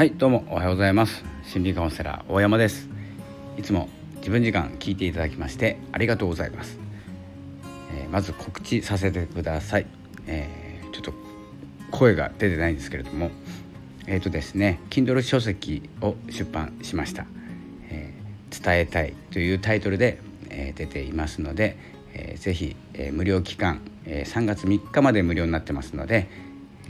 [0.00, 1.22] はいどうもおはようございます。
[1.44, 2.88] 心理カウンセラー大山です。
[3.58, 6.78] いつも自分時間聞いていただきましてありがとうございます、
[7.94, 9.86] えー、まず告知させてください、
[10.26, 11.12] えー、ちょっと
[11.90, 13.30] 声が出てないんですけれども
[14.06, 17.26] えっ、ー、とですね Kindle 書籍を出版しました、
[17.90, 18.14] え
[18.58, 21.76] 伝えたいというタイトルで、え出ていますので、
[22.14, 26.26] えー、ぜひ、え無料期間、え3月3日まで無料になってますので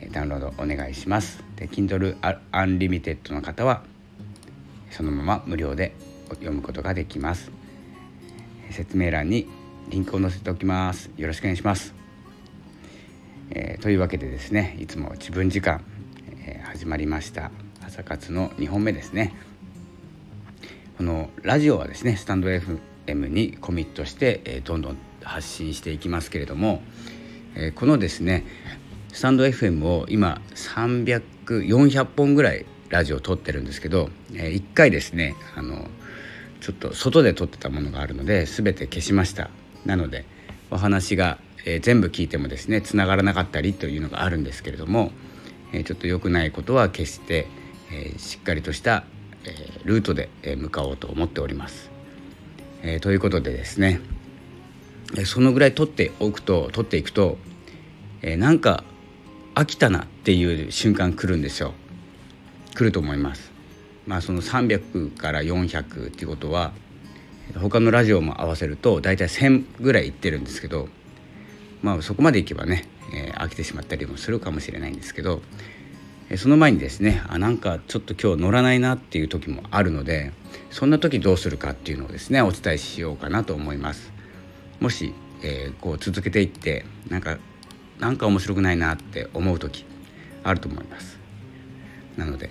[0.00, 1.51] えダウンロードお願いします。
[1.70, 2.16] Kindle
[2.52, 3.82] Unlimited の方は
[4.90, 5.94] そのまま無料で
[6.28, 7.50] 読むことができます。
[8.70, 9.48] 説明欄に
[9.88, 11.10] リンクを載せておきます。
[11.16, 11.94] よろしくお願いします、
[13.50, 15.84] えー、というわけでですねいつも自分時間、
[16.44, 17.50] えー、始まりました。
[17.84, 19.34] 朝活の2本目ですね。
[20.96, 22.78] このラジオはですねスタンド FM
[23.28, 26.80] にコミットして、えー、どんどん発信していきますけれども、
[27.54, 28.44] えー、このですね
[29.12, 35.86] スタンド FM を今300400本ぐらいラジオを撮ってるんですけど、えー、1回ですねあの
[36.60, 39.50] ちょっと外で撮ってたものがあるので全て消しました
[39.84, 40.24] なので
[40.70, 45.12] お話が、えー、全部聞いてもですねつながらなかったりというのがあるんですけれども、
[45.74, 47.46] えー、ちょっと良くないことは消して、
[47.92, 49.04] えしっかりとした、
[49.44, 51.90] えルートで向かおうと思っております。
[52.82, 54.00] えということでですね
[55.24, 57.36] そのぐらい撮っておくと撮っていくと、
[58.22, 58.84] えなんか
[59.54, 61.74] 飽きたなっていう瞬間来るんですよ
[62.74, 63.52] 来ると思います
[64.06, 66.72] まあその300から400っていうことは
[67.60, 70.88] 他のラジオも合わせると大体1000ぐらいいってるんですけど
[71.82, 75.42] まあそこまでいけばね、えー、飽きてしまったりもするかもしれないんですけど
[76.30, 80.32] えその前にですねあなんかちょっと今日乗らないなっていう時もあるので
[80.70, 84.12] そんな時どうするかっていうのをですねお伝えしようかなと思います。
[84.80, 87.38] もし、えー、こう続けていってなんか
[87.98, 89.84] なんか面白くないなって思う時
[90.44, 91.18] あると思います
[92.16, 92.50] なので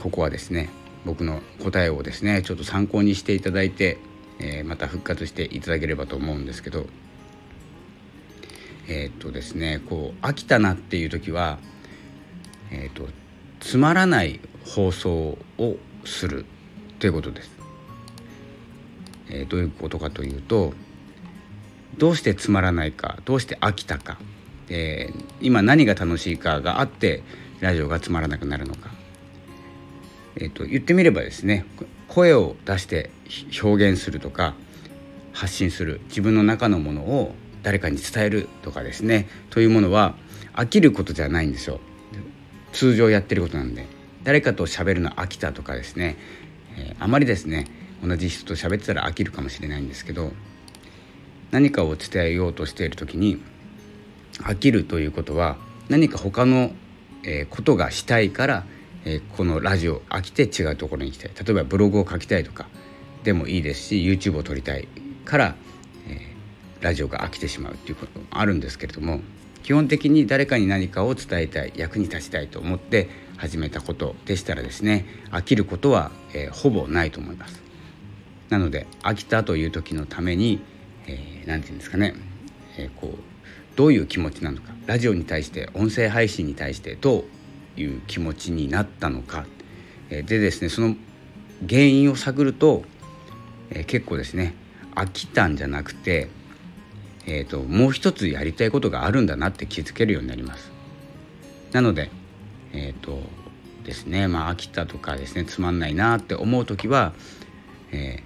[0.00, 0.68] ここはですね
[1.04, 3.98] 僕の答えをですねちょっと参考にしていただいて、
[4.38, 6.86] えー、また復活していただければと思うんですけど
[8.88, 11.58] えー、っとですねこう飽きたなっていう時は
[12.70, 13.08] えー、っと
[13.60, 16.44] つまらない放送をする
[16.98, 17.50] ということです。
[19.30, 20.74] えー、どういうことかというと
[21.96, 24.18] どうしてつまらないかどうして飽きたか
[24.70, 27.22] えー、今何が楽しいかがあって
[27.60, 28.90] ラジオがつまらなくなるのか、
[30.36, 31.66] えーと、言ってみればですね
[32.08, 33.10] 声を出して
[33.62, 34.54] 表現するとか
[35.32, 39.28] 発信する自分の中のものを誰かに伝えるとかですね。
[39.50, 40.14] というものは
[40.54, 41.78] 飽きることじゃないんですよ。
[42.72, 44.00] 通常やってることなんで。
[44.24, 46.16] 誰かと喋るの飽きたとかですね、
[46.76, 47.66] えー、あまりですね
[48.04, 50.32] 同じ人と喋ってたら飽きるかもしれないんですけど
[51.50, 53.42] 何かを伝えようとしている時に
[54.42, 55.56] 飽きるということは
[55.88, 56.72] 何か他の、
[57.24, 58.64] えー、ことがしたいから、
[59.04, 62.66] えー、このラジオ飽きて違うところに行きたい例えばブログを書きたいとか
[63.24, 64.88] でもいいですし YouTube を撮りたい
[65.24, 65.54] から、
[66.08, 69.20] えー、ラジオが飽きてしまうっていうこともあるんですけれども
[69.62, 77.62] 基本的に誰かに何かを伝えたい役に立ちたいと思って始めたことでしたらですね飽きることは、えー、ほぼないと思います。
[78.48, 80.60] なので飽きたという時のために
[81.06, 82.14] 何、えー、て言うんですかね、
[82.76, 83.29] えー、こう
[83.80, 87.24] どういう気持ちなのかラジオに対して音声配信に対してど
[87.78, 89.46] ういう気持ちになったのか
[90.10, 90.96] でですねその
[91.66, 92.84] 原因を探ると、
[93.86, 94.54] 結構ですね
[94.94, 96.28] 飽きたんじゃなくて、
[97.26, 100.70] えーと、もう一つやりたいことがあるんだなって気づけるようになります。
[101.72, 102.10] なので
[102.74, 103.18] えっ、ー、と
[103.86, 107.14] ですねまあ飽きたとかですねつまんないなって思う時は、
[107.92, 108.22] え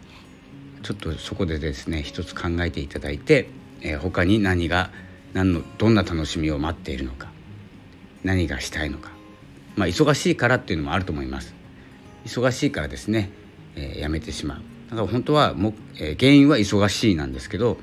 [0.80, 3.48] ー、ちょっとそこでですね一つ考えていただいて、
[3.82, 4.90] えー、他に何が
[5.34, 7.28] 何のどんな楽しみを待っているのか
[8.22, 9.10] 何がしたいのか。
[9.76, 11.54] まあ忙しいからっていうのもあると思います。
[12.24, 13.30] 忙しいからですね、
[13.76, 14.58] えー、やめてしまう。
[14.90, 17.76] だから本当はも、えー、原因は忙しいなんですけど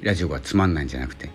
[0.00, 1.30] ラジオがつまんないんじゃなくて。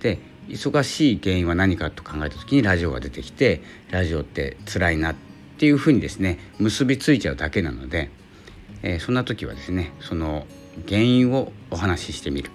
[0.00, 0.18] で
[0.48, 5.14] 忙しい原因は何かと考えた時にラジオが出てきてラジオって辛いなっ
[5.58, 8.10] ていうふうにですね結びついちゃうだけなので、
[8.82, 10.46] えー、そんな時はですねその
[10.86, 12.50] 原因をお話ししてみる。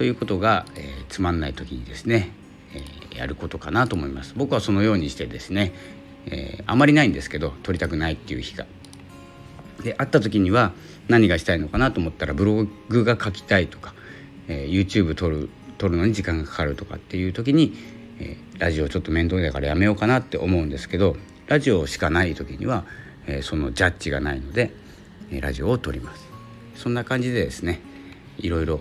[0.00, 2.30] ということが、えー、つまんない時にですね、
[2.72, 4.32] えー、やることかなと思います。
[4.34, 5.74] 僕はそのようにしてですね、
[6.24, 8.64] えー、あまりないんですけど撮りたくないっていう日が。
[9.84, 10.72] で会った時には
[11.08, 13.92] 何がしたいのかなと思ったらブログが書きたいとか、
[14.48, 17.76] え YouTube 撮る撮るのに時間がかかるとかっていう時に、
[18.20, 22.86] えラジオちょっと面倒だからやめようかなって思うんですけどラジオしかない時には、
[23.26, 24.72] えそのジャッジがないので、
[25.30, 26.26] えラジオを撮ります。
[26.74, 27.80] そんな感じでですね
[28.38, 28.80] いろいろ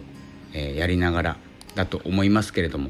[0.54, 1.38] えやりながら
[1.76, 2.90] だと思いますけれども、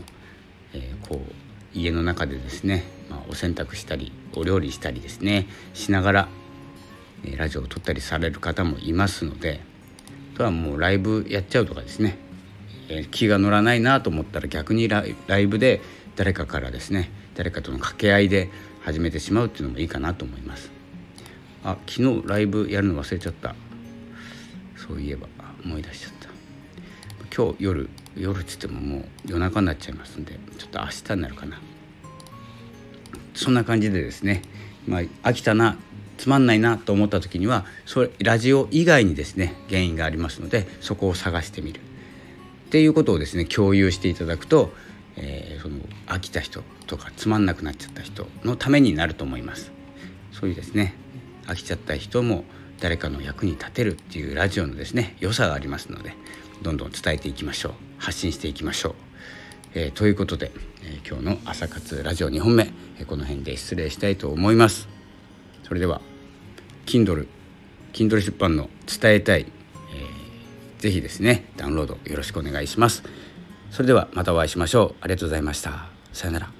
[0.74, 6.30] えこう家の中でですねまあ、お洗濯したりお料理したりですねしながら
[7.26, 9.60] えラジオを撮ったりされる方もいますので
[10.36, 12.18] あとはもうライブやっちゃうとかですね
[12.88, 15.82] え気が乗らないなと思ったら逆にライブで
[16.16, 18.50] 誰かからですね誰かとの掛け合いで
[18.82, 20.72] 始めてしまうっていうのもいいかなと思います。
[21.64, 23.56] あ昨日ライブやるの忘れちゃった。
[24.76, 25.28] そういえば
[25.64, 26.39] 思い出しちゃった。
[27.36, 31.60] 今日夜夜っつってももう夜中になっちゃいますんでちょっと明日になるかな。
[33.34, 34.42] そんな感じでですね、
[34.86, 35.78] まあ、飽きたな
[36.18, 41.80] つまんないなと思った時にはそれラジオ以外にですね原因がありますのでそこを探してみる。
[41.80, 44.72] っていうことをですね共有していただくと、
[45.16, 49.72] えー、その飽きた人とかつまんなくなっちゃった人のためになると思います。
[50.34, 50.94] そういうですね
[51.48, 52.44] 飽きちゃった人も
[52.80, 56.14] 誰かの役に立てるっていうラジオのですね良さがありますので
[56.62, 57.74] どんどん伝えていきましょう。
[57.98, 58.96] 発信していきましょう、
[59.74, 60.52] えー、ということで、
[60.84, 64.88] えー、今日の朝活ラジオ2本目、えー、この辺で失礼したいと思います。
[65.64, 66.02] それでは
[66.86, 67.28] Kindle
[67.94, 73.04] Kindle 出版の伝えたい、えー、ぜひですねダウンロードよろしくお願いします。
[73.72, 74.96] それではまたお会いしましょう。
[75.02, 75.90] ありがとうございました。
[76.14, 76.59] さよなら。